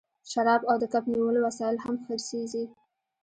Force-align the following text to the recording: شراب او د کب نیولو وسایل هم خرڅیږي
شراب 0.31 0.61
او 0.69 0.75
د 0.81 0.85
کب 0.93 1.03
نیولو 1.11 1.39
وسایل 1.47 1.77
هم 1.85 1.95
خرڅیږي 2.05 2.63